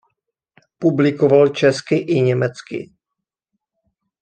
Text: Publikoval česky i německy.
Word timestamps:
Publikoval 0.79 1.47
česky 1.49 1.97
i 1.97 2.21
německy. 2.21 2.91